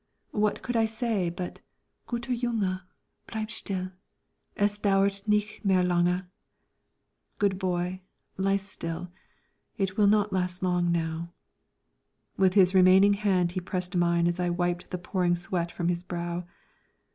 What 0.31 0.63
could 0.63 0.75
I 0.75 0.85
say 0.85 1.29
but 1.29 1.61
"Guter 2.07 2.33
Junge 2.33 2.79
bleib 3.27 3.51
still. 3.51 3.91
Es 4.57 4.79
dauert 4.79 5.21
nicht 5.27 5.63
mehr 5.63 5.83
lange!" 5.83 6.23
("Good 7.37 7.59
boy 7.59 8.01
lie 8.35 8.57
still. 8.57 9.11
It 9.77 9.97
will 9.97 10.07
not 10.07 10.33
last 10.33 10.63
long 10.63 10.91
now!") 10.91 11.33
With 12.35 12.55
his 12.55 12.73
remaining 12.73 13.13
hand 13.13 13.51
he 13.51 13.59
pressed 13.61 13.95
mine 13.95 14.25
as 14.25 14.39
I 14.39 14.49
wiped 14.49 14.89
the 14.89 14.97
pouring 14.97 15.35
sweat 15.35 15.71
from 15.71 15.87
his 15.87 16.03
brow. 16.03 16.45